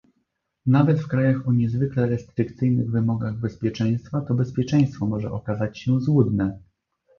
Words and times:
Nawet 0.65 0.99
w 1.01 1.07
krajach 1.07 1.47
o 1.47 1.53
niezwykle 1.53 2.07
restrykcyjnych 2.07 2.91
wymogach 2.91 3.39
bezpieczeństwa 3.39 4.21
to 4.21 4.33
bezpieczeństwo 4.33 5.05
może 5.05 5.31
okazać 5.31 5.79
się 5.79 5.99
złudne 5.99 6.59